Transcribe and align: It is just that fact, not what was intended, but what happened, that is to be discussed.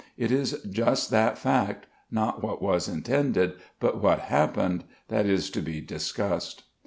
It 0.17 0.31
is 0.31 0.63
just 0.67 1.11
that 1.11 1.37
fact, 1.37 1.85
not 2.09 2.41
what 2.41 2.59
was 2.59 2.87
intended, 2.87 3.53
but 3.79 4.01
what 4.01 4.17
happened, 4.17 4.83
that 5.09 5.27
is 5.27 5.51
to 5.51 5.61
be 5.61 5.79
discussed. 5.79 6.63